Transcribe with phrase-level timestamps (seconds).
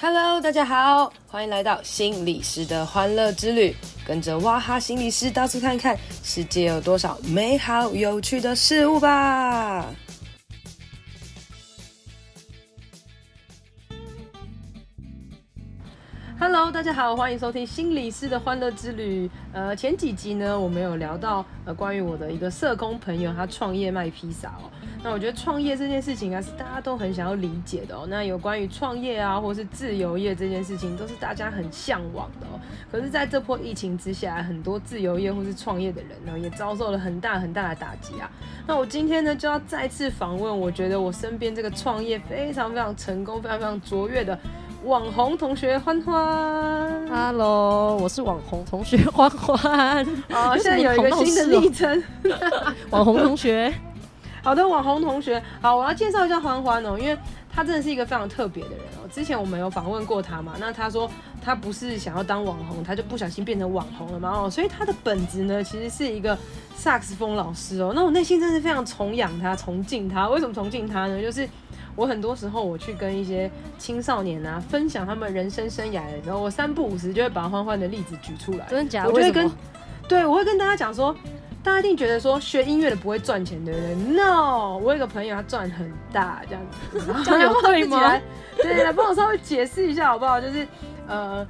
[0.00, 3.74] Hello，大家好，欢迎来到心理师的欢乐之旅，
[4.06, 9.84] 跟着哇哈心理师到处看看，世界有多少美好有趣的事物吧。
[16.38, 19.28] Hello，大家好，欢迎收听心理师的欢乐之旅。
[19.52, 24.70] 呃，前几集呢，我们有聊到呃关于我的一个社工朋友，他创业卖披萨哦。
[25.02, 28.06] 那我觉得创业这件事情啊，是大家都很想要理解的哦。
[28.08, 32.58] 那有关于创业啊，或是自由业这件事情，都是大家很向往的哦。
[32.90, 38.28] 可是，在这波疫情之下，很多自由业或是创业的人呢，也遭受了很大很大的打击啊。
[38.66, 44.38] 那我今天呢，就要再次访问，我觉得我身边这个创业非常非常成功、非常非常卓越的。
[44.84, 50.06] 网红同学欢欢，Hello，我是网红同学欢欢。
[50.30, 52.02] 哦，现在有一个新的昵称，
[52.90, 53.72] 网红同学。
[54.42, 57.16] 好的，网红同学，好，我要介绍一下欢欢哦，因为
[57.52, 59.08] 他真的是一个非常特别的人哦。
[59.12, 61.10] 之前我们有访问过他嘛，那他说
[61.42, 66.36] 他不是想要当网红，他就不小心变成网红了嘛哦，所以他的本质呢，其实是一个
[66.76, 67.92] 萨克斯风老师哦。
[67.94, 70.28] 那我内心真的是非常崇仰他、崇敬他。
[70.28, 71.20] 为什么崇敬他呢？
[71.20, 71.48] 就是。
[71.96, 78.64] 我很多时候我去跟一些青少年啊分享他们人生生涯的时候，我三不五时就会把欢欢的例子举出来。
[78.70, 79.10] 真的假的？
[79.10, 79.50] 我就会跟，
[80.06, 81.12] 对，我会跟大家讲说，
[81.62, 87.24] 大家一定觉得说学音乐的不会赚钱，对不对？No，我有个朋友他赚很大，这样子。
[87.24, 88.20] 这样有对吗？
[88.56, 90.40] 对，来帮我稍微解释一下好不好？
[90.40, 90.66] 就是
[91.06, 91.46] 呃。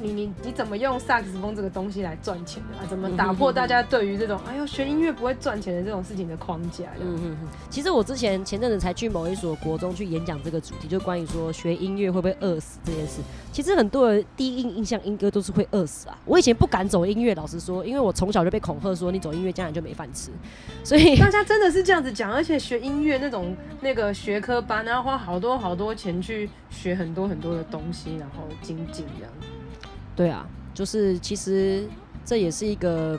[0.00, 2.86] 你你你怎么用萨克斯风这个东西来赚钱的啊？
[2.88, 6.84] 怎么打破大家对于这种哎呦学音乐不会赚钱的这种事情的框架？
[7.00, 7.48] 嗯嗯嗯。
[7.68, 13.20] 其实我之前前阵子才去某一所国中去演讲这个主题，就关于说学音乐会不会饿死这件事。
[13.52, 16.18] 其实很多人第一印象音歌都是会饿死啊。
[16.24, 20.30] 我以前不敢走音乐，老实说，因为我从小就被恐吓说你走音乐将来就没饭吃。
[20.82, 29.32] 所以大家真的是这样子讲，而且学音乐那种那个学科班，然后花好多好多钱去学很多很多的东西，然后精进这样。
[30.20, 31.88] 对啊，就是其实
[32.26, 33.18] 这也是一个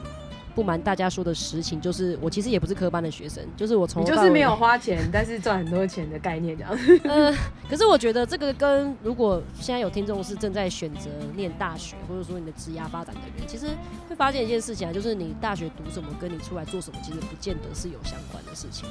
[0.53, 7.01] 不瞒大家说的实情，就是我其实也不是科班的学生，就是我从就是没有花钱，但是赚很多钱的概念这样。
[7.05, 7.35] 呃，
[7.67, 13.65] 可是我觉得这个跟如果现在有听众是正在选择念大学，或者说你的职业发展的人，其实
[14.07, 18.87] 会发现一件事情啊，就是你大学读什么，跟你出来做什么，其实不见得是有相关的事情。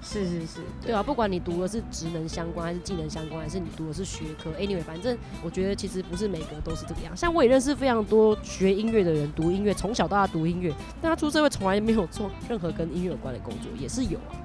[0.00, 7.16] 是是是对，啊，不管你读的是职能相关，还是技能相关，还是你读的是学科，anyway，反正我觉得其实不是每个都是这个样。
[7.16, 10.72] 像我也认识非常多学音乐的人，读音乐从小到大读音乐，
[11.02, 14.38] 但他出社会从来没有做任何跟音乐有关的工作，也是有啊。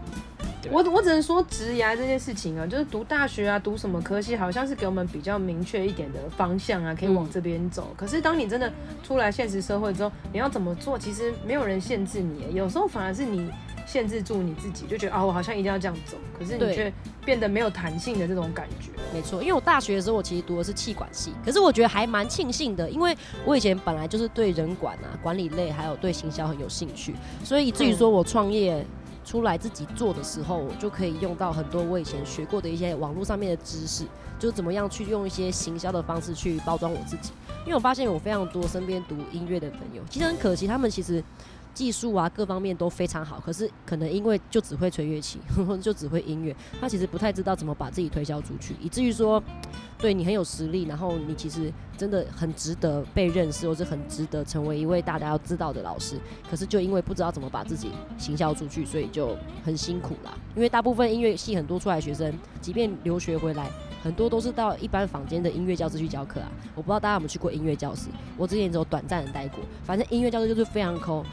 [0.72, 7.90] 我我只能说职涯这件事情啊，就是读大学啊，读什么科系，好像是给我们比较明确一点的方向啊，可以往这边走。
[7.92, 7.96] 嗯。
[7.98, 8.72] 可是当你真的
[9.04, 13.50] 出来现实社会之后，你要怎么做，其实没有人限制你，有时候反而是你。
[13.86, 16.92] 限制住你自己，就觉得啊，我好像一定要这样走，可是你却
[17.26, 18.92] 变得没有弹性的这种感觉。
[19.14, 27.14] 没错，因为我大学的时候，我其实读的是气管系，可是我觉得还蛮庆幸的，因为我以前本来就是对人管啊、管理类，还有对行销很有兴趣，
[27.44, 28.86] 所以以至于说我创业
[29.26, 34.06] 出来自己做的时候，我就可以用到很多我以前学过的一些网络上面的知识，
[34.40, 37.32] 就是怎么样去用一些行销的方式去包装我自己。
[37.66, 41.24] 因为我发现我非常多身边读音乐的朋友，其实很可惜，他们其实。
[41.74, 45.40] 技术啊，各方面都非常好，可是可能因为就只会吹乐器，
[45.82, 49.42] 就只会音乐，他其实不太知道怎么把自己推销出去，以至于说，
[49.98, 56.20] 对你很有实力，然后你其实真的很值得被认识，或是很值得成为一位大家要知道的老师，
[56.50, 59.36] 可是就因为不知道怎么把自己行销出去，所以就
[59.66, 60.38] 很辛苦啦。
[60.56, 63.70] 因为大部分音乐系很多出来学生，即便留学回来，
[64.04, 66.52] 很多都是到一般坊间的音乐教室去教课啊。
[66.76, 71.26] 我不知道大家有没有去过音乐教室，我之前只有短暂的待过，反正音乐教室就是非常抠。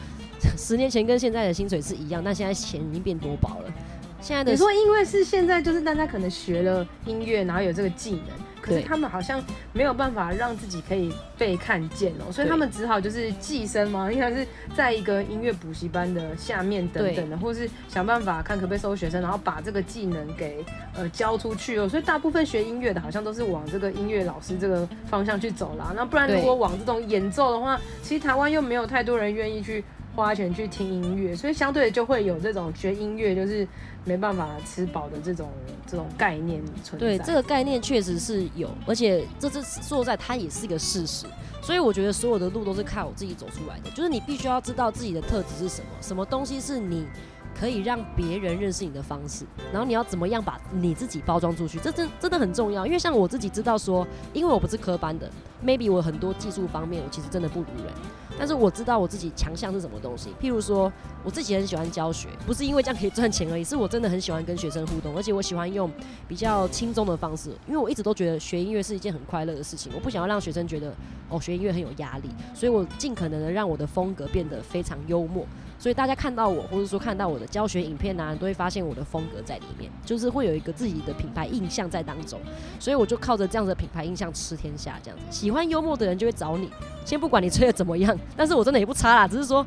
[0.57, 3.73] 十年前跟现在的薪水是一样，但现在钱已经变多薄了。
[4.21, 9.43] 现在的你说，因为是现在，就是大家可能学了音乐，然后有这个技能，可是他们好像
[9.73, 14.47] 没有办法让自己可以被看见哦，所以他们只好就是寄生嘛，应该是
[14.77, 20.63] 在一个音乐补习班的下面等等的，或是想办法看可不可以收学生，然后把这个技能给
[20.95, 21.89] 呃教出去哦。
[21.89, 25.95] 所以大部分学音乐的，好像都是往这个音乐老师这个方向去走啦。
[25.97, 29.83] 那不然如果往这种演奏的话，其实台湾又没有太多人愿意去。
[30.15, 33.67] 花钱去听音乐，所以相对就会有这种学音乐就是
[34.05, 35.49] 没办法吃饱的这种
[35.87, 36.99] 这种概念存在。
[36.99, 41.27] 对，这个概念确实是有，而且这是说在它也是一个事实。
[41.63, 47.07] 所以我觉得所有的路都是靠我自己走出来的，就是你必须要知道自己的特质是什么，什么东西是你
[47.61, 52.87] 可以让别人认识你的方式，然后你要怎么样把你自己包装出去，这真真的很重要。
[52.87, 55.31] 因为像我自己知道说，因为我不是科班的
[55.63, 57.93] ，maybe 我很多技术方面我其实真的不如人。
[58.39, 60.31] 但是我知道我自己强项是什么东西。
[60.41, 60.91] 譬如说，
[61.23, 65.91] 我自己很喜欢教学，不是因为这样可以赚钱而已，是我真的很喜欢跟学生互动，而且我喜欢用
[66.27, 70.95] 比较轻松的方式，因为我一直都觉得学音乐是一件很快乐的事情，我不想要让学生觉得
[71.29, 75.45] 哦学音乐很有压力，所以我尽可能的让我的风格变得非常幽默。
[75.81, 82.39] 所以大家看到我，或者说看到我的教学影片啊，都会发现我的风格在里面，就是会有一个自己的品牌印象在当中。
[82.79, 85.25] 所以我就靠着这样的品牌印象吃天下，这样子。
[85.31, 86.69] 喜欢幽默的人就会找你，
[87.07, 89.67] 先不管你吹得怎么样，但是我真的也不差啦，只是说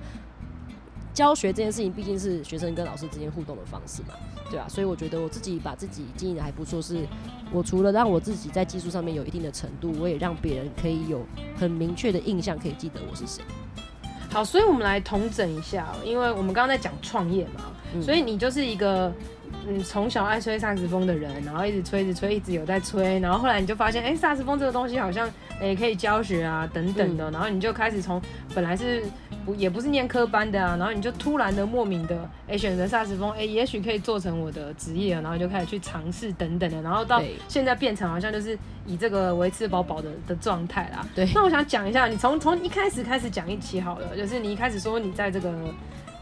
[1.15, 4.09] 教学这件事情毕竟是学生跟老师之间互动的方式嘛，
[4.51, 4.67] 对啊。
[4.69, 7.07] 所以我觉得我自己把自己经营的还不错，是
[7.51, 11.25] 我除了让我自己在技术上面有一定的程度，我也让别人可以有
[11.57, 13.43] 很明确的印象，可以记得我是谁。
[14.33, 19.13] 好，所以我们来统整一下，因为我们刚刚在讲创业嘛，嗯、所以你就是一个
[19.67, 25.27] 嗯从小爱吹萨克斯风的人，然后一直吹，一直吹，一直有在吹，然后后来你就发现，哎、欸，萨克斯风这个东西好像
[25.61, 28.19] 也、欸、可以教学啊等等的，嗯、然后你就开始从
[28.55, 29.03] 本来是。
[29.45, 32.15] 不也不是念科班的啊，然后你就突然的莫名的
[32.47, 41.07] 哎、欸、选择萨克斯风，哎、欸、也许可以做成我的职业，然后就开始去尝试等等的，然后到现在变成好像就是以这个为吃饱饱的的状态啦。
[41.13, 45.53] 对，那我想讲一下，你从从一开始开始讲一期好了，就是你一开始说你在这个。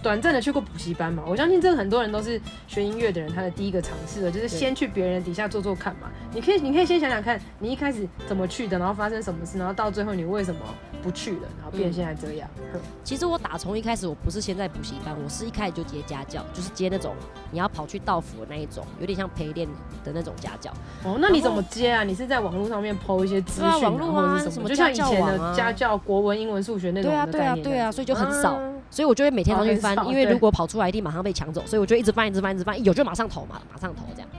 [0.03, 6.09] 短暂的去过补习班嘛，我相信这个很多人都是学音乐的人，他的第一个尝试的就是先去别人底下做做看嘛。
[6.33, 10.61] 你可以，你可以先想想看，你一开始怎么去的，然后发生什么事，然后到最后你为什么
[11.01, 12.49] 不去了，然后变现在这样。
[12.73, 17.13] 嗯、其实我打从一开始我不是先在补习班，我是一开始就接家教，就是接那种
[17.51, 19.67] 你要跑去道府的那一种，有点像陪练
[20.03, 20.71] 的那种家教。
[21.03, 22.03] 哦，那你怎么接啊？
[22.03, 24.69] 你是在网络上面 po 一些资讯，网络啊，什么？
[24.69, 27.17] 就像以前的家教，国文、英文、数学那种的。
[27.17, 28.57] 对啊，对啊，对啊，所以就很少。
[28.57, 34.29] 嗯所以我就会每天都去翻，因为如果跑出来一定马上被抢走，所以我就一直翻，一直翻，一直翻，有就马上投嘛，马上投这样。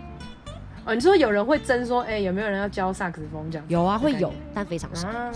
[0.85, 3.65] 哦，你说有人会争说，哎、欸，有没有人要教萨克斯风这样？
[3.69, 5.09] 有啊，会有，但非常少。
[5.09, 5.31] 啊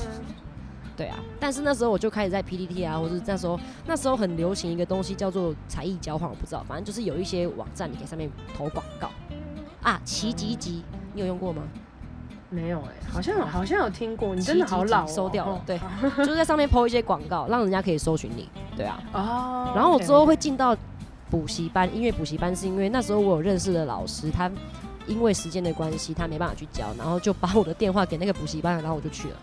[0.96, 9.10] 对啊，但是那时候我就开始在 PPT 啊，或者那时候那时候很流行一个东西叫做才艺交换，我不知道，反正就是有一些网站你可以上面投广告
[9.82, 10.82] 啊，奇吉吉，
[11.12, 11.62] 你有用过吗？
[12.48, 15.60] 没有哎、欸，好像好像有听过，你真的好老、喔，收掉了。
[15.66, 15.78] 对，
[16.18, 18.48] 就是在上面 po 一些广告，让人家可以搜寻你。
[18.76, 19.72] 对啊，哦。
[19.74, 20.74] 然后我之后会进到
[21.28, 24.50] 补习班，音乐补习班是因为那时候我有认识的老师，他
[25.08, 29.36] 因为时间的关系，他没办法去教，然后就把我的电话给那个补习班，然后我就去了。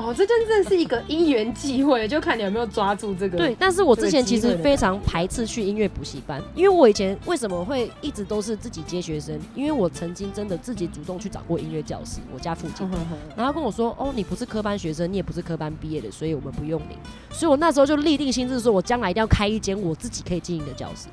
[0.00, 3.36] 哦，这真正是一个因缘际会，就看你有没有抓住这个。
[3.36, 9.38] 对，但是我之前其实非常排斥去音乐补习班，因为我以前为什么会一直都是自己接学生？
[9.54, 12.88] 因为我曾经真的自己主动去找过音乐教室，我家附近，
[13.36, 16.96] 然后跟我说：“哦，你不是科班学生，你也不是科班毕业的，所以我们不用你。”
[17.30, 21.08] 所以我那时候就立定心志，说我将来一定要开一间我自己可以经营的教室。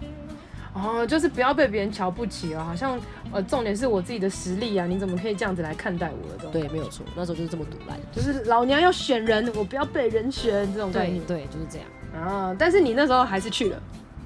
[0.73, 2.99] 哦，就是不要被别人瞧不起哦，好像
[3.31, 6.51] 呃，重点是我自己的实力啊，你怎么可以这样子来看待我的这种？
[6.51, 11.19] 对，没有错，那时候就是这么赌烂，就是老娘要选人，我不要被人选这种概念。
[11.25, 12.55] 对，对，就是这样啊。
[12.57, 13.81] 但是你那时候还是去了，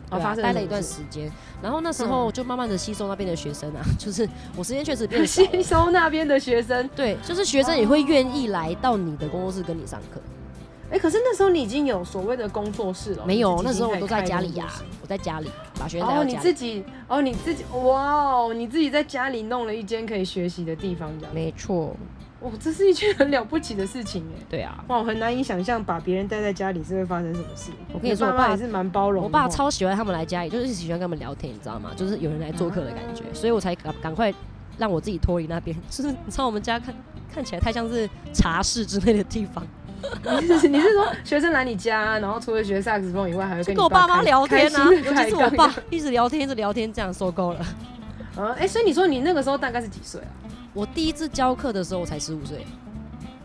[0.09, 4.27] 啊，发生待了一段时间，然后那时候就慢慢的吸收那边的学生啊，嗯、就是
[4.57, 10.19] 我时间确实变少， 吸收那边的学生，对，就是学生也会愿意来到你的工作室跟你上课。
[10.89, 13.25] 哎、欸，可是那时候你已经有所谓的工作室了？
[13.25, 15.49] 没有，那时候我都在家里呀、啊，我在家里
[15.81, 16.33] 把学生带到家里。
[16.33, 21.33] 哦，你自己，哦，你自己，哇哦，你自己在家里弄了一间可以学习的地方，这样。
[21.33, 21.95] 没错。
[22.39, 24.43] 哦，这是一件很了不起的事情，哎。
[24.49, 24.83] 对啊。
[24.87, 27.71] 哇，我很难以想象把别人带在家里是会发生什么事。
[27.93, 29.23] 我跟你说，我爸也是蛮包容。
[29.23, 31.91] 我爸超喜欢他们来家里，就是喜欢跟他们聊天，你知道吗？
[31.95, 34.33] 就是有人来做客的感觉，啊、所以我才赶赶快
[34.77, 35.75] 让我自己脱离那边。
[35.89, 36.95] 就是你知道我们家看
[37.31, 39.65] 看起来太像是茶室之类的地方。
[40.41, 44.89] 你 是你是说学生来你家，然后除了学萨克斯风以外，还会跟，跟我爸妈聊天啊？
[44.91, 47.65] 尤其 是我爸一直聊天，一直聊天，这样受够了。
[48.37, 50.31] 嗯， 哎、欸，所以你说你那个时候大概是几岁啊？
[50.73, 52.65] 我第一次教课的时候我才十五岁。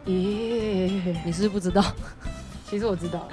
[0.07, 1.83] 咦，你是不是不知道？
[2.69, 3.29] 其实我知道，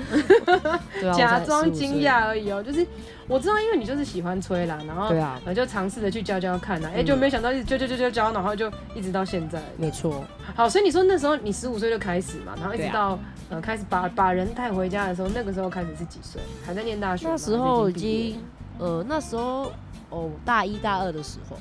[1.16, 2.64] 假装惊讶而已哦、喔。
[2.64, 2.86] 就是
[3.28, 6.90] 我知道，因为你就是喜欢吹啦，然后对啊，就尝试着去教教看呐。
[6.94, 9.62] 哎，就没想到一直教教教教教，然后就一直到现在。
[9.78, 10.24] 没错。
[10.56, 13.18] 好，所以你说那时候你十五岁就开始嘛，然后一直到
[13.50, 16.42] 呃开始把把人带回家的时候，那个时候开始是几岁？
[16.66, 17.28] 还在念大学？
[17.28, 18.40] 那时候已经
[18.78, 19.72] 呃那时候
[20.10, 21.58] 哦大一大二的时候，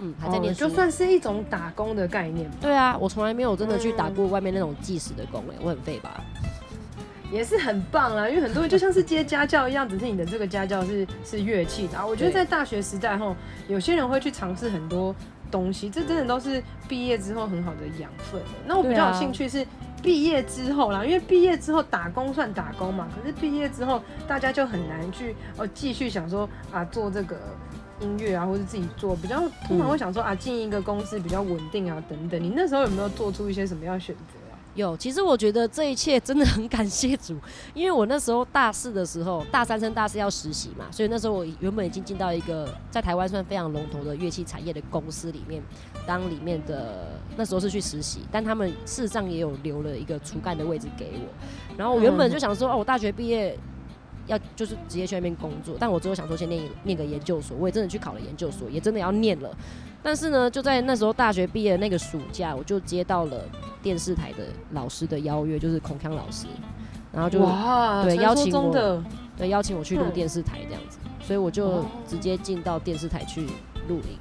[0.00, 2.50] 嗯，还在念书，就算是一种打工的概念。
[2.60, 6.22] 对啊，我从来没有真的去打过外面那种计时的工诶，我很废吧？
[7.34, 12.06] 也是很棒啦，因为很多人就像是接家教一样，只是你的这个家教是 是乐器的。
[12.06, 13.34] 我觉得在大学时代后，
[13.66, 15.12] 有些人会去尝试很多
[15.50, 18.40] 东西，这真的都是毕业之后很好的养分。
[18.66, 19.66] 那我比较有兴趣是
[20.00, 27.36] 毕业之后啦，因为毕业之后打工算打工嘛，可是毕业之后大家就很难去哦继续想说啊做这个
[28.00, 32.40] 音乐啊，或者自己做，比较通常会想说啊进一个公司比较稳定啊等等。
[32.40, 34.38] 你那时候有没有做出一些什么样的选择？
[34.74, 37.36] 有，其实我觉得这一切真的很感谢主，
[37.74, 45.62] 因为我那时候大四的时候，大三升大四要实习嘛，所以那时候我原本已经进到一个在台湾算非常龙头的乐器产业的公司里面，
[46.06, 53.56] 当里面的那时候是去实习，但他们事实上也有留了一个初干的位置给我，然后我原本就想说，哦，我大学毕业
[54.26, 59.50] 要就是直接去那边工作，但我最后想说先念念个研究所，我也真的去考了研究所，也真的要念了。
[60.02, 63.42] 但是呢，就在那时候大学毕业的那个暑假，我就接到了
[63.82, 66.46] 电视台的老师的邀约，就是孔康老师，
[67.12, 67.38] 然后就
[68.02, 69.02] 对邀请我，
[69.36, 73.46] 对邀请我去录电视台这样子，所以我就直接进到电视台去
[73.88, 74.18] 录影。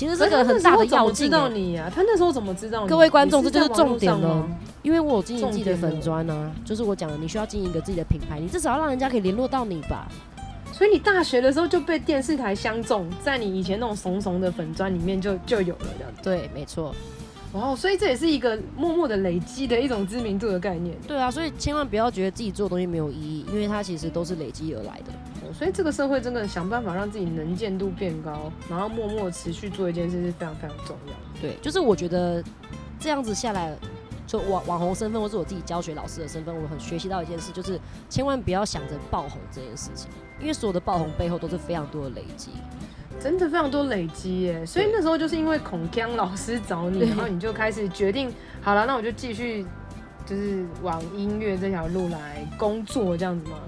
[0.00, 2.88] 其实这个很大的要进到你啊，他那时候怎么知道你？
[2.88, 4.48] 各位观众，这就是重点了，
[4.80, 10.08] 因为我有经营自己的粉砖啊，就是我讲的，你需要经营一个自己的品牌，你至少要让人家可以联络到你吧。
[10.72, 16.10] 所以你大学的时候就被电视台相中，在你以前那种怂怂的粉砖里面就就有了这样。
[16.22, 16.94] 对，没错。
[17.52, 20.96] 哦，所以这也是一个默默的累积的一种知名度的概念。
[21.06, 25.12] 对啊，所以千万不要觉得自己做的东西没有意义，因为它其实都是累积而来的。
[25.42, 31.40] 哦，所以这个社会真的想办法让自己能见度变高，然后默默持续做一件事是非常非常重要的。
[31.40, 32.42] 对，就是我觉得
[32.98, 33.76] 这样子下来。
[34.26, 42.52] 就网网红身份，或是我自己教学老师的身份，我很学习到一件事，就是千万不要想着爆红这件事情，因为所有的爆红背后都是非常多的累积，
[43.20, 44.64] 真的非常多累积耶。
[44.64, 49.64] 所以那时候就是因为孔锵老师找你，然后你就开始决定，好了，那我就继续
[50.24, 53.58] 就是往音乐这条路来工作这样子吗？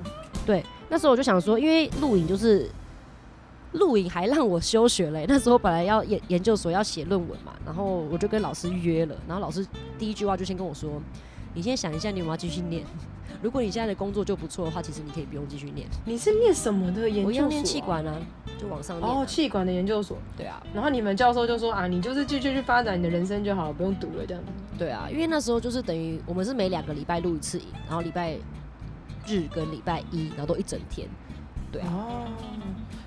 [0.46, 2.68] 对，那时候我就想说，因为录影就是。
[3.74, 9.66] 录影还让我休学嘞，那时候本来要研研究所要写论文嘛，然后我就跟老师约了，然后老师
[9.98, 11.00] 第一句话就先跟我说
[11.56, 12.84] ：“你先想一下，你有没有继续念？
[13.42, 17.30] 如果你现在的工作就不错的话，其实你可以不用继续念。”你是念什么的研究所？
[17.30, 18.14] 我要念气管啊，
[18.56, 19.10] 就往上念。
[19.10, 20.16] 哦，气管的研究所。
[20.36, 20.62] 对啊。
[20.72, 24.42] 然后你们教授就说：“啊，你就是继续去发展你的人生就好了，不用读了这样。”
[24.78, 28.36] 对啊，因为那时候就是等于我们是每两个礼拜录一次影，然后礼拜
[29.26, 31.08] 日跟礼拜一，然后都一整天。
[31.72, 31.88] 对啊。
[31.92, 32.26] 哦。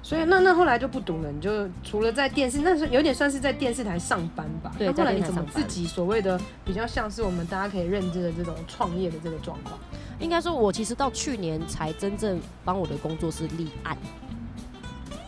[0.03, 4.71] 所以那那后来就不读了，你就除了在电视，那是有点算是在电视台上班吧。
[4.77, 9.79] 对，后来你怎么自己所谓的比较像是我们大家可以认知的这种创业的这个状况？
[10.19, 13.97] 应该说，我其实到去年才真正帮我的工作室立案。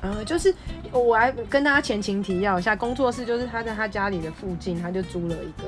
[0.01, 0.53] 呃，就是
[0.91, 5.67] 我来跟大家前情提要一下，工作室就是他在他家里的附近，他就租了一个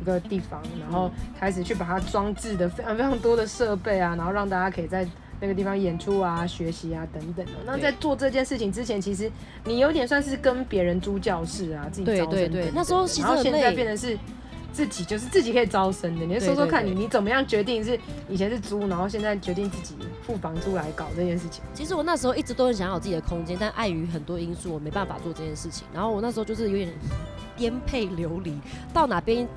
[0.00, 5.06] 一个地方，然后开始去把它装置的非常非常多的设备啊，然后让大家可以在。
[5.40, 7.52] 那个地方演出啊、学习啊等等的。
[7.64, 9.30] 那在做这件事情之前，其实
[9.64, 12.30] 你有点算是跟别人租教室啊，自己招生。
[12.30, 12.72] 对对对。
[12.74, 14.18] 那时候其实然后现在变成是
[14.78, 16.24] 自己，就是自己可以招生的。
[16.24, 21.64] 你就说说看你，你怎么样决定是以前是租，然后现在决定自己付房租来搞这件事情？
[21.74, 25.84] 其实我那时候一直都很想要有自己的空间，但碍于很多因素，我没办法做这件事情。
[25.92, 26.88] 然后我那时候就是有点
[27.56, 28.56] 颠沛流离，
[28.94, 29.48] 到哪边。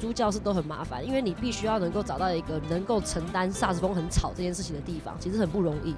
[0.00, 5.92] 租教室都很麻烦，因为你必须要能够找到一个能够承担萨克斯风很吵这件事情的地方，其实很不容易。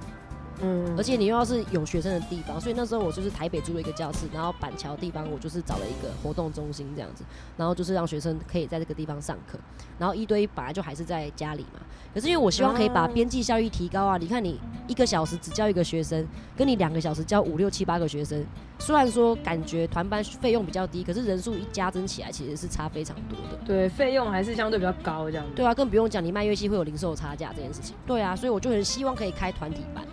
[0.61, 7.23] 嗯，而且你又要是有学生的地方，所以那时候我就是台北租了一个教室，然后板桥地方我就是找了一个活动中心这样子，
[7.57, 9.57] 然后就是让学生可以在这个地方上课，
[9.97, 11.79] 然后一对一本来就还是在家里嘛。
[12.13, 14.17] 可是因为我希望可以把边际效益提高啊！
[14.17, 16.27] 你看你一个小时只教一个学生，
[16.57, 18.45] 跟你两个小时教五六七八个学生，
[18.79, 23.57] 虽然说感觉团班费用比较低，可是人数一加增起来其实是差非常多的。
[23.65, 25.45] 对，费用还是相对比较高这样。
[25.55, 27.95] 对啊，更不用讲你卖乐器会有零售差价这件事情。
[28.05, 30.05] 对啊，所以我就很希望可以开团体班。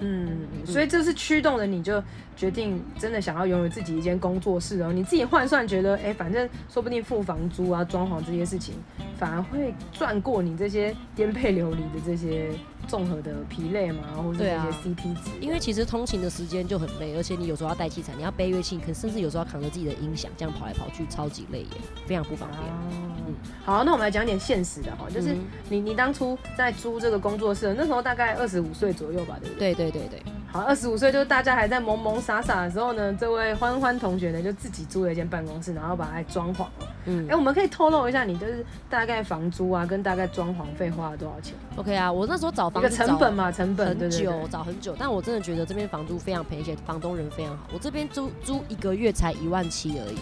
[0.00, 2.02] 嗯，所以这是驱动的，你就
[2.36, 4.92] 决定真的想要拥有自己一间工作室哦。
[4.92, 8.74] 你自己换算觉得，哎、欸，反正说不定付房租啊、装潢这些事情，
[9.18, 12.50] 反而会赚过你这些颠沛流离的这些。
[12.84, 21.68] 综合的疲累嘛，或者这些 CP 值，因为其实通勤的时间就很累，而且你有时候要带器材，你要背乐器，可甚至有时候要扛着自己的音响，这样跑来跑去，超级累耶，
[22.06, 22.62] 非常不方便。
[22.62, 25.36] 哦、嗯，好，那我们来讲点现实的哈，就是
[25.68, 29.74] 你你当初在租这个工作室，那时候大概二十五岁左右吧，对不对？
[29.74, 30.22] 对对对对。
[30.54, 36.86] 好，二十五岁就是大家还在懵懵傻傻的时候呢，这位欢欢同学呢就自己租了一间办公室，然后把它装潢了。
[37.06, 47.64] 嗯，哎、欸，我们可以透露一下，你就是大概房租啊，跟大概装潢费花了多少钱？OK 啊，我那时候找房子一个成本嘛，成本很久，找很久，但我真的觉得这边房租非常便宜，而且房东人非常好。
[47.74, 50.18] 我这边租租一个月才一万七而已，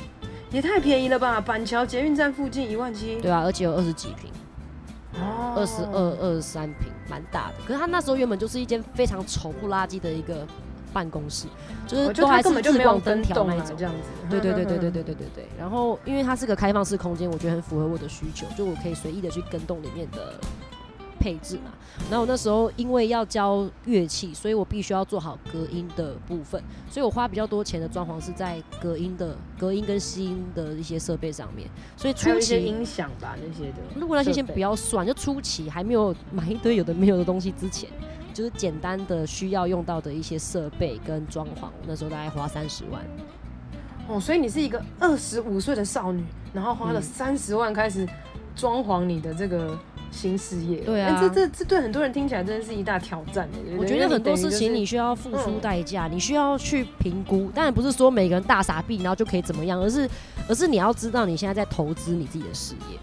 [0.51, 1.43] 也太便宜了吧？
[1.43, 4.31] 板桥捷运站附近一万七，对啊，而且有二十几坪。
[5.15, 7.55] 哦，二十二、二十三平，蛮大的。
[7.67, 10.47] 可是他那时候原本就是一间非常丑不拉几的一个。
[10.95, 11.47] 办公室
[11.87, 14.11] 就是都还是日光灯条那一种，这样子。
[14.29, 15.49] 对对对对对对对对对。
[15.59, 20.35] 然后因为它是个开放式空间，我觉得很符合我的需求，就我可以随意的去跟动里面的
[21.23, 21.71] 配置嘛。
[22.11, 26.61] 然后我那时候因为要教乐器，所以我必须要做好隔音的部分，
[26.91, 31.69] 所以我花比较多钱的装潢是在隔音的隔音跟吸音的一些设备上面。
[31.97, 37.89] 所以初期音响吧那些的，如果那些先不要算，就初期还没有买一堆有的没有的东西之前，
[38.35, 43.03] 就是简单的需要用到的一些设备跟装潢，那时候大概花三十万。
[44.09, 48.05] 哦，所以你是一个二十五岁的少女，然后花了三十万开始
[48.57, 49.79] 装潢你的这个
[50.13, 50.79] 新事业。
[50.83, 53.49] 对啊，这这这对很多人听起来真的是一大挑战。
[53.77, 57.51] 我觉得很多事情你需要付出代价，你需要去评估。
[57.55, 60.09] 当然不是说每个人大傻逼然后就可以怎么样，而是
[60.49, 62.99] 而是你要知道你现在在投资你自己的事业。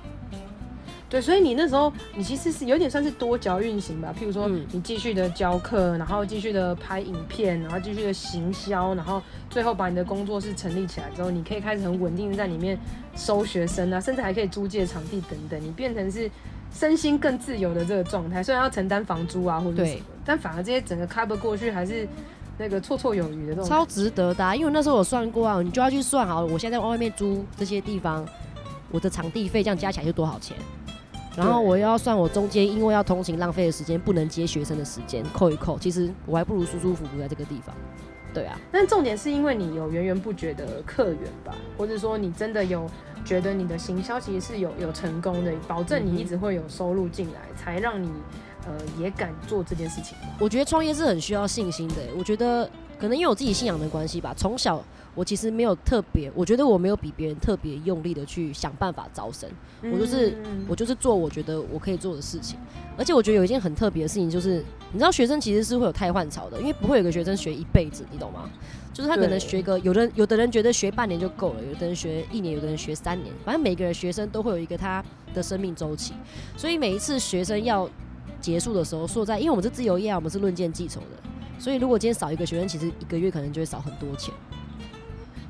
[1.10, 12.78] 对，所以你那时候你其实是有点算是多角运行吧，譬如说你继续的教课，然后继续的拍影片，然后继续的行销，然后最后把你的工作室成立起来之后，你可以开始很稳定的在里面
[13.16, 16.30] 收学生啊，甚至还可以租借场地等等，你变成是
[16.74, 18.42] 身心更自由的这个状态。
[18.44, 22.08] 虽然要承担房租啊或者什么，但反而这些整个 cover 过去还是
[22.58, 24.56] 那个绰绰有余的这种，超值得的啊。
[24.56, 28.26] 因为那时候我算过啊，你就要去算好，我现在在外面租这些地方，
[28.92, 30.56] 我的场地费这样加起来就多少钱。
[31.38, 37.74] 然后我又要算我中间因为要通勤浪费的时间，不能接学生的时间，扣一扣，其实我还不如舒舒服服在这个地方。
[38.34, 42.90] 对啊，但重点是因为你有源源不绝的客源吧，或者说你真的有
[43.26, 48.10] 觉得你的行销其实是有有成功的，保证你一直会有收入进来，才让你
[48.66, 50.18] 呃也敢做这件事情。
[50.40, 54.84] 我觉得创业是很需要信心的，我觉得可能因为我自己信仰的关系吧，从小。
[55.16, 59.50] 我其实没有特别，我觉得我没有比别人特别用力的去想办法招生，
[59.92, 62.58] 我就是我就是做我觉得我可以做的事情，
[62.96, 68.50] 而且我觉得有一件很特别的事情，就是你知道学生其实是会有汰换潮的，因为不会有个学生学一辈子，你懂吗？
[69.00, 75.02] 就是他可能学个有的有的人觉得学半年就够了，有的人学一年，有的人学三年，反正每个人学生都会有一个他
[75.34, 76.14] 的生命周期，
[76.58, 77.90] 所以每一次学生要
[78.42, 81.16] 结束的时候，说在因为我们是自由业啊，我们是论件计酬的，
[81.58, 84.34] 所以如果今天少一个学生，其实一个月可能就会少很多钱。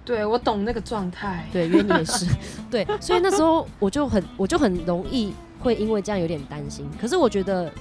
[0.06, 1.48] 对，我懂那个状态。
[1.52, 2.28] 对，因为你也是。
[2.70, 6.88] 对，所以那时候我就很，我就很容易会因为这样有点担心。
[7.02, 7.72] 可是我觉得，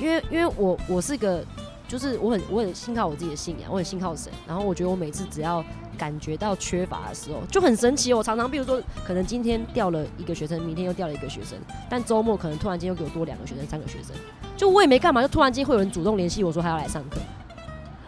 [0.00, 1.44] 因为因为我我是个，
[1.88, 4.32] 就是我很我很信靠我自己的信仰，我很信靠神。
[4.46, 5.64] 然后我觉得我每次只要
[5.96, 8.12] 感觉到缺乏的时候，就很神奇。
[8.12, 14.14] 我常常比如说，可能今天掉了一个学生，明天又掉了一个学生，但周末可能突然间又给我多两个学生、三个学生，
[14.56, 17.18] 就我也没干嘛，就突然间会有人主动联系我说他要来上课。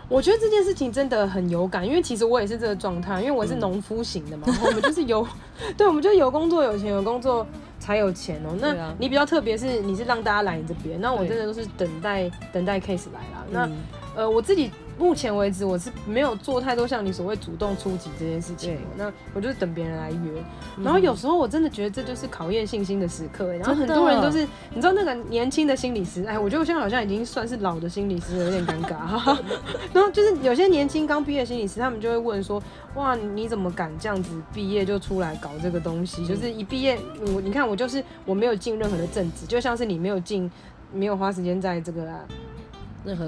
[0.08, 5.26] 我觉得这件事情真的很有感，因为其实我也是这个状态，因为我是农夫型的嘛，我们就是有，
[5.76, 7.46] 对，我们就是有工作有钱，有工作
[7.88, 8.54] 才有钱哦。
[8.60, 13.46] 那你比较特别是你是让大家来你这边，那我真的都是等待等待 case 来啦。
[13.50, 13.70] 那
[14.14, 14.70] 呃我自己。
[14.98, 18.78] 目前为止，我是没有做太多像你所谓主动出击这件事情。
[18.96, 20.42] 那我就是等别人来约。
[20.82, 23.52] 然后有时候我真的觉得这就是考验信心的时刻。
[23.54, 29.38] 然后很多人都是，你知道那个年轻的心理师，哎，我觉得我现在好像已经算是老的心理师了，有点尴尬哈。
[29.94, 32.60] 然后就是有些年轻刚毕业的心理师，他们就会问说：
[32.96, 36.26] 哇，你怎么敢这样子毕业就出来搞这个东西？
[36.26, 36.98] 就是一毕业，
[37.34, 40.50] 我你看我就是我没有进任何的正职，就像是你没有进，
[40.92, 42.02] 没有花时间在这个。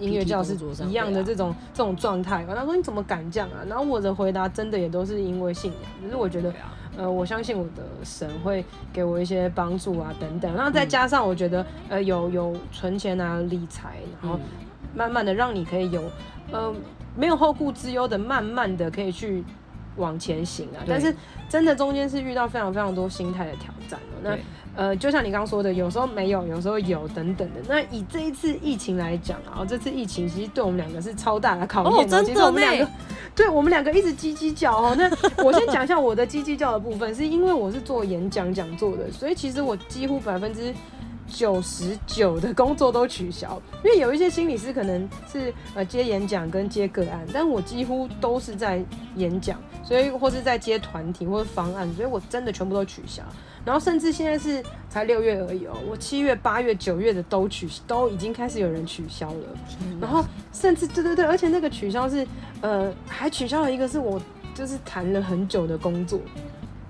[0.01, 0.57] 音乐教室
[0.89, 3.65] 一样的这种这种状态，他说你怎么敢这样啊？
[3.69, 6.53] 然后我的回答真的也都是因为信仰，就是我觉得，
[6.97, 10.55] 呃，我相信我的神会给我一些帮助啊等等。
[10.55, 14.39] 然后再加上我觉得，呃，有有存钱啊理财，然后
[14.95, 16.03] 慢慢的让你可以有，
[16.51, 16.75] 呃，
[17.17, 19.45] 没有后顾之忧的，慢慢的可以去
[19.97, 20.85] 往前行啊。
[20.87, 21.15] 但是
[21.49, 24.21] 真的中间是遇到非常非常多心态的挑战喔。
[24.23, 24.39] 那
[24.77, 27.61] 呃，就像你刚刚说的，有时候没有，有时候有，等等的。
[27.69, 32.07] 那以这一次疫情来讲啊，这次疫情其实对我们两个是超大的考验。
[32.07, 32.47] 哦，真的。
[32.47, 32.89] 我们两个，
[33.35, 34.95] 对我们两个一直叽叽叫哦。
[34.97, 35.11] 那
[35.45, 40.73] 我先讲一下我的叽叽叫的部分，是因为我是做演讲讲座的，所以其实我几乎百分之
[41.27, 43.61] 九十九的工作都取消。
[43.85, 48.81] 因为有一些心理师可能是呃接演讲跟接个案，但我几乎都是在
[49.17, 53.25] 演讲，所以或是在接团体或者方案，所以我真的全部都取消。
[53.65, 59.45] 然后甚至现在是才六月而已哦，我七月、八月、九月的都取，都已经开始有人取消了。
[60.01, 62.25] 然后甚至对对对，而且那个取消是，
[62.61, 64.23] 呃，还取消了一个是我
[64.55, 66.21] 就是谈了很久的工作。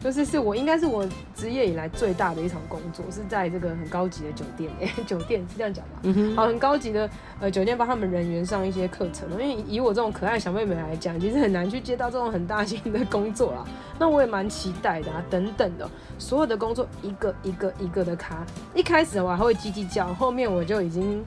[0.03, 6.01] 就是是我应该是我职业以来最大的一场工作，是在这个很高级的酒店，哎、欸，酒店是这样讲吗？
[6.05, 7.09] 嗯哼，好，很高级的
[7.39, 13.63] 呃酒店帮他们人员上一些课程，因为以我这种可爱小妹妹来讲，其实很难去接到这种很大型的工作啦。
[13.99, 15.87] 那我也蛮期待的啊，等等的，
[16.19, 21.23] 所有的工作一个一个一个的卡，一开始我还会叽叽叫，后面我就已经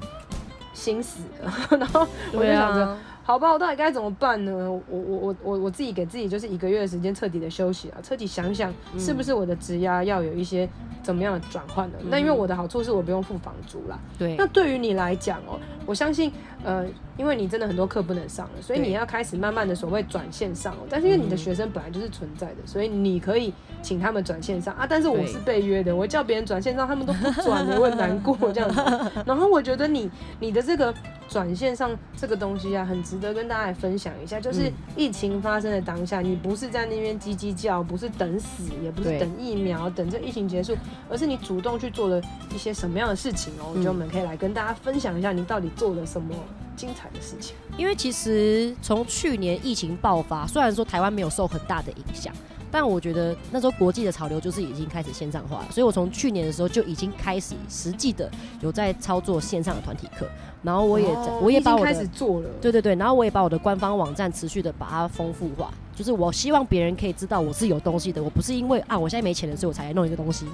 [0.74, 2.98] 心死了， 然后我就想着。
[3.24, 4.54] 好吧，我到底该怎么办呢？
[4.54, 10.68] 我我我我我自己给自己就是一个月的时间彻底的休息啊，彻底想想是不是我的职压要有一些
[11.02, 11.98] 怎么样的转换呢？
[12.10, 13.98] 那、嗯、因为我的好处是我不用付房租啦。
[14.20, 14.36] 对。
[14.36, 16.32] 那对于你来讲哦，我相信
[16.64, 16.86] 呃，
[17.18, 20.88] 因为你真的很多课不能上了，所以你要开始慢慢的所谓转线上哦。
[20.90, 24.88] 但是因为你的学生本来就是存在的，所以你可以请他们转线上啊。
[24.90, 29.12] 但是我是被约的，我叫别人转线上，他们都不转，我会难过这样子。
[29.26, 30.94] 然后我觉得你你的这个
[31.28, 34.40] 转线上这个东西啊，很值得跟大家来分享一下。
[34.40, 40.76] 就是疫情发生的当下，你不是在那边叽叽叫，不是等死，也不是等疫苗，等这疫情结束，
[41.10, 42.22] 而是你主动去做了
[42.54, 43.72] 一些什么样的事情哦。
[43.74, 46.34] 我觉得我们可以来跟大家分享一下，你到底做了什么
[46.76, 47.56] 精彩的事情。
[47.78, 52.34] 因为其实从去年疫情爆发，虽然说台湾没有受很大的影响。
[52.76, 58.28] 但我觉得那时候国际的潮流就是已经开始线上化了，所以我从去年的时候就已经开始实际的
[58.62, 60.28] 有在操作线上的团体课，
[60.64, 70.46] 然后我也、哦、我也把我的开始做了，对对对，然后我也把我的官方网站持续的把它丰富化，就是我希望别人可以知道我是有东西的，我不是因为啊我现在没钱了所以我才来弄一个东西。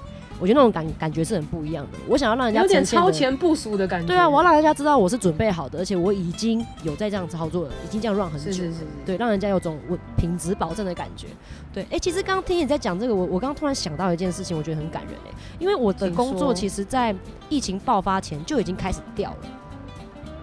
[0.41, 1.97] 我觉得那种感感觉是很不一样的。
[2.07, 4.07] 我想要让人家有点超前部署的感觉。
[4.07, 8.45] 对啊，我要让人家知道我是准备好的，而且我已经有在这样操作了，已经这样 run 很久。
[8.45, 8.85] 是是是是。
[9.05, 11.27] 对，让人家有种我品质保证的感觉。
[11.73, 17.13] 对，哎、欸，其实刚刚听你在讲这个，我我刚刚突然想到一件事情，我觉得很感人哎、欸，因为我的工作其实在
[17.49, 19.58] 疫情爆发前就已经开始掉了。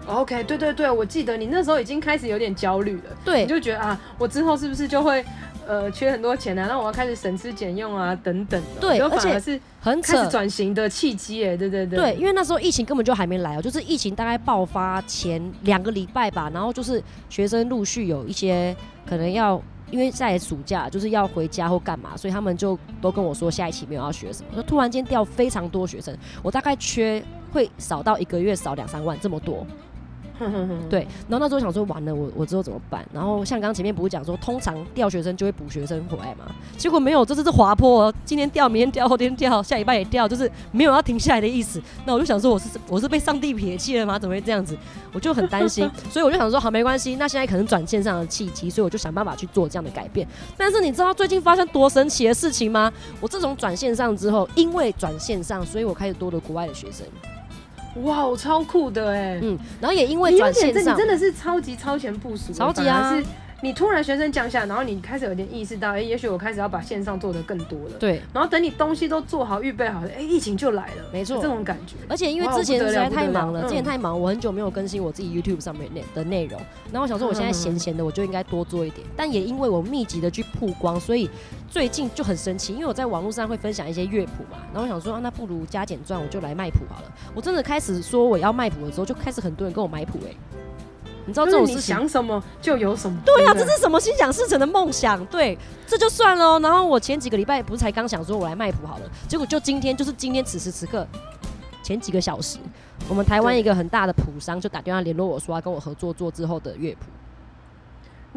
[0.07, 3.03] OK，对对对，我记得你那时候已经开始有点焦虑了。
[3.23, 5.23] 对，你就觉得啊，我之后是不是就会。
[5.69, 8.79] 呃，缺很多钱啊，那我要开始省吃俭用啊，等等的。
[8.79, 11.99] 对，而且是很开始转型的契机哎，对对对。
[11.99, 18.73] 对，因为那时候疫情根本就还没来哦，就是疫情大概爆发前两个礼拜吧，然后就是学生陆续有一些
[19.05, 29.67] 可能要，因为在暑假就是要回家或干嘛，所以他们就都跟我说下一期没有要学什么，就突然间掉非常多学生，我大概缺会少到一个月少两三万这么多。
[30.89, 33.05] 对，然后那时候想说完了，我我之后怎么办？
[33.13, 36.45] 然后像刚刚前面不是讲说，通常调学生就会补学生回来嘛？
[36.77, 41.81] 结果没有，这次是滑坡，今天调，明天调，后天调，下礼拜也调，就是没有要停下来的意思。
[42.05, 44.19] 那我就想说，我是我是被上帝撇弃了吗？
[44.19, 44.77] 怎么会这样子？
[45.13, 50.27] 我就很担心， 所以我就想说，好，没关系，那现在可能转线上的契机，所以我就想办法去做这样的改变。
[50.55, 52.91] 但是你知道最近发生多神奇的事情吗？
[53.19, 57.05] 我自从转线上之后，因为转线上，所以我开始多了国外的学生。
[58.03, 59.39] 哇，我超酷的哎！
[59.41, 63.13] 嗯，然后也因为转线上，你真的是超级超前部署，超级啊！
[63.61, 67.97] 你突然学生降下，然后你开始有点意识到，哎、欸，也许我开始要把线上做的更多了。
[67.99, 68.21] 对。
[68.31, 71.03] 然后等你东西都做好、预备好了，哎、欸，疫情就来了。
[71.11, 71.95] 没错，这种感觉。
[72.07, 76.61] 而且因为之前实在太忙了，了之前太忙，我很久没有更新我自己 YouTube 上面的内容。
[76.91, 79.05] 然后我想说，我现在闲闲的，我就应该多做一点。
[79.07, 81.27] 嗯、但也因为我密集的去曝光，所以
[81.67, 82.73] 最近就很神奇。
[82.73, 87.11] 因为我在网络上会分享一些乐谱嘛，然后我想说，啊、那不如加减赚，我就来卖谱好了。
[87.33, 90.37] 我真的开始说我要卖谱的时候，就开始很多人跟我买谱哎、欸。
[91.27, 93.15] 你知道这种事情，想什么就有什么。
[93.25, 95.23] 对啊，这是什么心想事成的梦想？
[95.25, 96.59] 对，这就算了。
[96.61, 101.05] 然后我前几个礼拜不是才刚想说我来卖谱好了，结果就今天，就是今天此时此刻，
[101.83, 102.57] 前几个小时，
[103.09, 107.01] 我们台湾一个很大的谱商就打电话联络我说要跟我合作做之后的乐谱。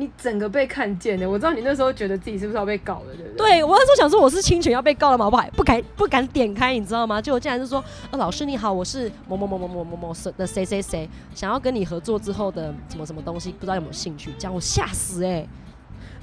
[0.01, 3.51] 你整个被看见的，我知道你那时候觉得自己是不是要被告了，对不对？
[3.51, 7.21] 对，我那时候想说我是侵权要被告了嘛，我 还不敢不敢点开，你知道吗？
[7.21, 14.33] 结果竟然是说，呃，老师你好，我是某某某某某某某的谁谁谁，想要跟你合作之后的什么什么东西，不知道有没有兴趣？
[14.39, 15.49] 这样我吓死哎、欸！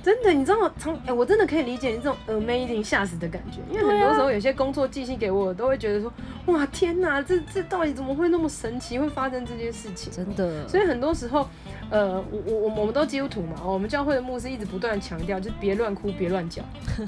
[0.04, 0.72] 真的，你知道吗？
[0.80, 6.12] 从哎、欸，我真的可以理解你这种 amazing 吓死的感觉，因为很多时候有些工作寄信给我，我都会觉得说，
[6.46, 10.14] 哇天哪，这这到底怎么会那么神奇，会发生这件事情？
[10.14, 11.48] 真的，所以很多时候。
[11.90, 16.62] 呃，我我我我们都基督徒嘛，我们教会的牧师一直不断强调，就是别乱哭，别乱叫，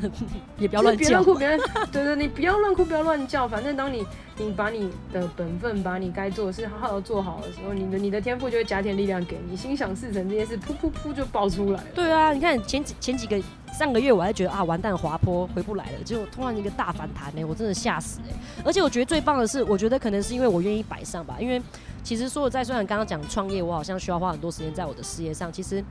[0.58, 4.06] 也不要乱叫，别乱哭，别乱，对对，你不要乱哭，不要乱叫，反正当你
[4.44, 11.88] 你把你的本分，把你该做的事好好做好的时候，你的你的天赋就会加添力量给你，心想事成这件事，噗噗噗就爆出来了。
[11.94, 13.42] 对啊，你看前几前几个
[13.74, 18.34] 上个月我还觉得啊完蛋滑坡回不来了，结果突然一个大反弹呢、我真的吓死哎、
[18.66, 21.62] 而且我觉得最棒的是，我觉得可能是因为我愿意摆上吧，因为。
[22.02, 25.52] 其实说实在，虽然刚刚讲创业，我好像需要花很多时间在我的事业上。
[25.52, 25.84] 其实，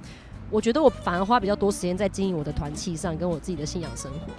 [0.51, 4.33] 我觉得我反而花比较多时间在经营我的团契上，跟我自己的信仰生活。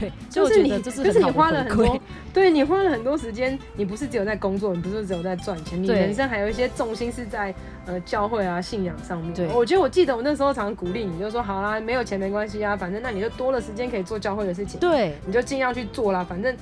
[0.00, 2.00] 对，就是你，就是你花了很多，
[2.32, 3.58] 对你花了很多时间。
[3.76, 7.54] 你不是只有在工作，你不是只有在赚钱，你人生还有一些重心是在
[7.86, 9.34] 呃教会啊信仰上面。
[9.34, 14.80] 对，我觉得我记得我那时候常常鼓励你，就说好啦，没有钱没关系啊，反正那你就多了时间可以做教会的事情。
[14.80, 16.56] 对，你就尽量去做啦，反正。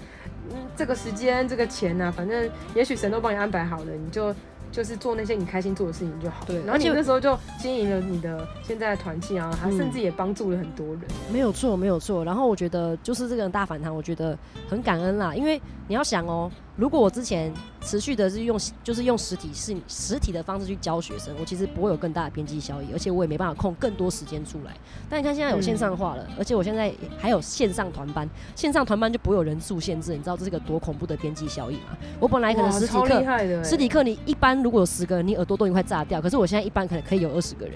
[0.50, 4.34] 嗯，这个时间，这个钱呐、啊，反正也许神都帮你安排好了，你就
[4.70, 6.44] 就是做那些你开心做的事情就好。
[6.46, 11.00] 对，然后你那时候就经营了你的现在的团契啊，他甚至也帮助了很多人。
[11.08, 12.24] 嗯、没有错，没有错。
[12.24, 24.72] 然后我觉得就是这个大反弹，我觉得很感恩啦，因为你要想哦，如果我之前持续的是用，就是用实体是实体的方式去教学生，我其实不会有更大的边际效益，而且我也没办法空更多时间出来。
[25.10, 31.98] 但你看现在有线上化了，嗯、而且我现在还有线上团班，线上团班就不会有人数限制，你知道这是个多恐怖的边际效益吗？
[32.20, 37.74] 我本来可能实体课，实体课你一般如果有十个人，你耳朵都已经快炸掉，可是我现在一般可能可以有二十个人，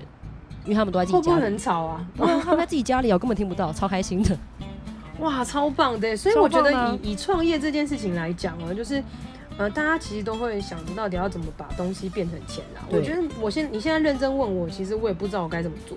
[0.63, 2.07] 因为他们都在自己家里，会不会很吵啊？
[2.17, 4.39] 他们在自己家里，我根本听不到，超开心的。
[5.23, 6.17] 哇，超棒的！
[6.17, 9.03] 所以我觉得以以创业这件事情来讲啊，就是，
[9.57, 12.83] 呃，大家其实都会想着到底要怎么把东西变成钱啦。
[12.91, 15.97] 我觉得我现你现在认真问我，其实我也不知道我该怎么做。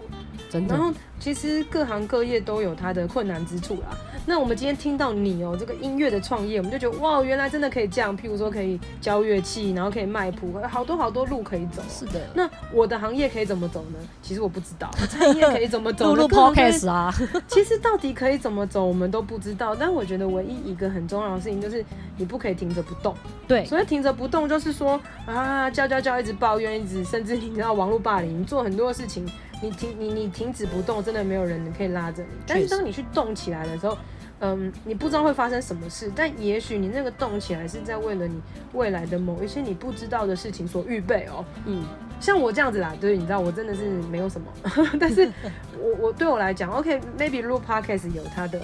[0.49, 0.75] 真的。
[0.75, 3.97] 然后其实各行各业都有它的困难之处啦。
[4.27, 8.17] 那我们今天听到你哦、喔，这个音乐的创业，我们就觉得哇，原来真的可以这样。
[8.17, 11.83] 譬如说可以教乐器，然后可以卖谱，好多好多路可以走。
[11.87, 12.19] 是的。
[12.33, 13.99] 那我的行业可以怎么走呢？
[14.23, 14.89] 其实我不知道。
[15.07, 16.13] 餐饮业可以怎么走？
[16.15, 17.13] 录 podcast 啊。
[17.47, 19.75] 其实到底可以怎么走，我们都不知道。
[19.75, 21.85] 但我觉得唯一一个很重要的事情就是，
[22.17, 23.15] 你不可以停着不动。
[23.47, 23.63] 对。
[23.65, 29.23] 所以停着不动就是说啊，教教教，一直抱怨，一直甚至你知道网络霸凌，你做很多事情，
[29.61, 32.29] 你停你你停止不动，真的没有人可以拉着你。
[32.45, 33.97] 但是当你去动起来的时候。
[34.41, 38.41] 嗯，你不知道会发生什么事，但也许你那个动起来是在为了你
[38.73, 41.43] 未来的某一些你不知道的事情所预备哦。
[41.65, 41.85] 嗯，
[42.19, 44.47] 像我这样子啦，对，你知道我真的是没有什么，
[44.99, 45.31] 但是
[45.79, 48.61] 我我对我来讲，OK，maybe、okay, 录 podcast 有它的。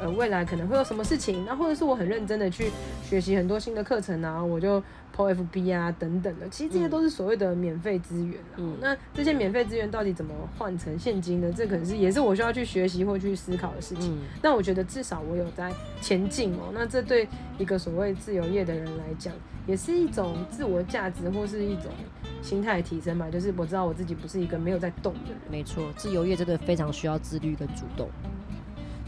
[0.00, 2.70] 呃，未来可能会有什么事情，那或者是我很认真的去
[3.04, 4.80] 学习很多新的课程啊，我就
[5.14, 8.56] po FB 啊等等的，其实这些都是所谓的免费资源啊。
[8.56, 11.52] 嗯，那这些免费资源到底怎么换成现金呢？
[11.54, 14.18] 这可能是也是我需要去学习或去思考的事情。
[14.42, 16.70] 那我觉得至少我有在前进哦。
[16.72, 19.34] 那这对一个所谓自由业的人来讲，
[19.66, 21.92] 也是一种自我价值或是一种
[22.40, 23.28] 心态提升嘛。
[23.28, 25.38] 就是我知道我自己不是一个没有在动的人。
[25.50, 28.08] 没错，自由业真的非常需要自律跟主动。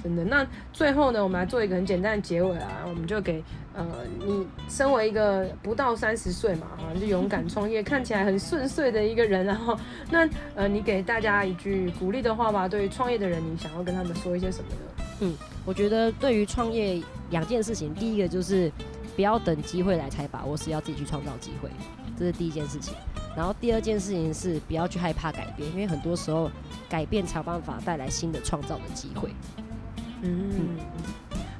[0.02, 3.42] 真的，那最后呢，我们来做一个很简单的结尾啊，我们就给
[3.74, 3.86] 呃，
[4.18, 9.78] 你身为一个不到三十岁嘛，哈，就勇敢创业， 看起来很顺遂的一个人，然后
[10.10, 15.04] 那呃，你给大家一句鼓励的话吧，对于创业的人，你想要跟他们说一些什么呢？
[15.20, 15.34] 嗯，
[15.64, 18.72] 我觉得对于创业两件事情，第一个就是
[19.14, 21.70] 不要等机会来才把握，是要自己去创造机会，
[22.18, 22.92] 这是第一件事情。
[23.34, 26.50] 然后第二件事情是不要去害怕改变，因为很多时候
[26.86, 29.30] 改变才有办法带来新的创造的机会。
[30.22, 30.76] 嗯，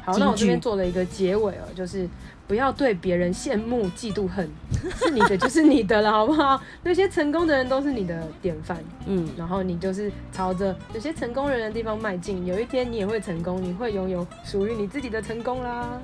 [0.05, 2.09] 好，那我这边做了一个结尾哦，就是
[2.49, 4.49] 不要对别人羡慕、嫉妒、恨，
[4.97, 6.61] 是你的就是你的了，好不好？
[6.83, 16.01] 那些成功的人都是你的典范，嗯，然后你就是朝着有些成功人的地方迈进，有一天你也会成功，你会拥有属于你自己的成功啦。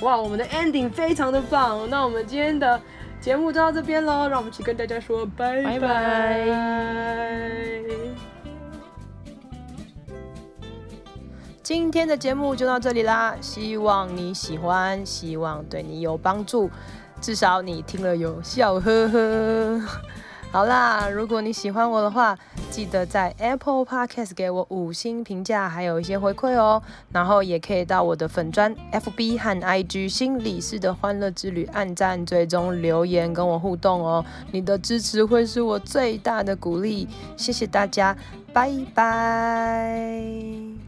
[0.00, 2.80] 哇，我们的 ending 非常的棒，那我们今天的
[3.20, 5.78] 节目就到这边喽，让我们一起跟大家说拜拜。
[5.78, 5.88] 拜
[6.46, 7.18] 拜。
[11.68, 16.70] 今天的节目就到这里啦，希望你喜欢，希望对你有帮助，
[17.20, 19.82] 至少你听了有笑呵呵。
[20.50, 22.34] 好啦，如果你喜欢我的话，
[22.70, 26.82] 记得在 Apple Podcast 给我五星评价，还有一些回馈哦。
[27.12, 34.24] 然后也可以到我的粉砖 FB 和 IG 心理师的欢乐之旅按赞、追踪、留言跟我互动哦。
[34.52, 38.16] 你的支持会是我最大的鼓励，谢谢大家，
[38.54, 40.87] 拜拜。